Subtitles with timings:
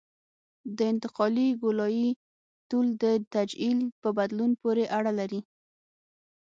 [0.77, 2.09] د انتقالي ګولایي
[2.69, 5.41] طول د تعجیل په بدلون پورې اړه لري